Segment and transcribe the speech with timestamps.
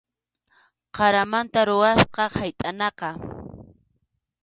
[0.95, 3.07] Qaramanta rurasqam haytʼanaqa.